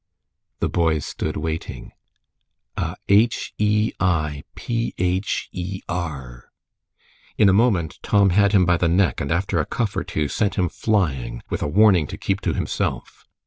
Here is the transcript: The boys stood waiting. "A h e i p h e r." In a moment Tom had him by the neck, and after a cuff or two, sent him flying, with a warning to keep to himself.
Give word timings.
The 0.61 0.67
boys 0.67 1.05
stood 1.05 1.37
waiting. 1.37 1.91
"A 2.75 2.95
h 3.07 3.53
e 3.59 3.91
i 3.99 4.43
p 4.55 4.95
h 4.97 5.47
e 5.51 5.81
r." 5.87 6.49
In 7.37 7.47
a 7.47 7.53
moment 7.53 7.99
Tom 8.01 8.31
had 8.31 8.51
him 8.53 8.65
by 8.65 8.77
the 8.77 8.87
neck, 8.89 9.21
and 9.21 9.31
after 9.31 9.59
a 9.59 9.65
cuff 9.67 9.95
or 9.95 10.03
two, 10.03 10.27
sent 10.27 10.55
him 10.55 10.69
flying, 10.69 11.43
with 11.51 11.61
a 11.61 11.67
warning 11.67 12.07
to 12.07 12.17
keep 12.17 12.41
to 12.41 12.53
himself. 12.55 13.27